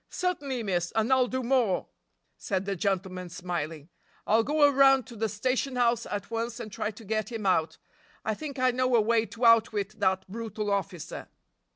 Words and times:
"Certainly, 0.09 0.63
miss, 0.63 0.91
and 0.95 1.13
I'll 1.13 1.27
do 1.27 1.43
more," 1.43 1.85
said 2.35 2.65
the 2.65 2.75
gentleman 2.75 3.29
smiling; 3.29 3.89
"I'll 4.25 4.41
go 4.41 4.63
around 4.67 5.05
to 5.05 5.15
the 5.15 5.29
station 5.29 5.75
house 5.75 6.07
at 6.07 6.31
once 6.31 6.59
and 6.59 6.71
try 6.71 6.89
to 6.89 7.05
get 7.05 7.31
him 7.31 7.45
out. 7.45 7.77
I 8.25 8.33
think 8.33 8.57
I 8.57 8.71
know 8.71 8.95
a 8.95 8.99
way 9.01 9.27
to 9.27 9.45
outwit 9.45 9.99
that 9.99 10.27
brutal 10.27 10.71
officer." 10.71 11.27